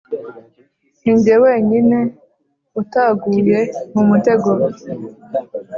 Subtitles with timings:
[1.01, 1.97] ninjye wenyine
[2.81, 3.59] utaguye
[3.93, 4.51] mu mutego.